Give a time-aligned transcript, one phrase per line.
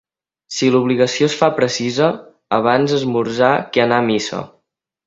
[0.55, 2.09] Si l'obligació es fa precisa,
[2.59, 4.43] abans esmorzar que anar a missa.